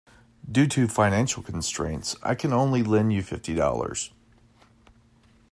[0.51, 4.09] Due to financial constraints I can only lend you fifty dollars.